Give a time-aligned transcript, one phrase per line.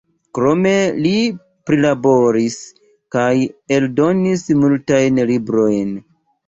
[0.35, 0.71] Krome
[1.03, 1.11] li
[1.71, 2.57] prilaboris
[3.17, 3.31] kaj
[3.79, 5.99] eldonis multajn librojn.